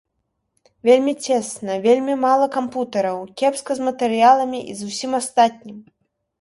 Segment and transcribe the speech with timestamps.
[0.87, 5.77] Вельмі цесна, вельмі мала кампутараў, кепска з матэрыяламі і з усім астатнім.